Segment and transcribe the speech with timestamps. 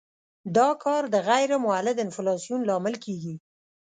[0.57, 3.35] دا کار د غیر مولد انفلاسیون لامل کیږي.